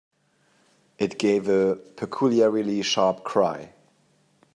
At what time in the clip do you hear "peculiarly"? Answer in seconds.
1.75-2.81